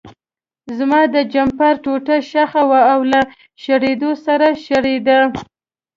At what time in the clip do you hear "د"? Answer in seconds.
1.15-1.17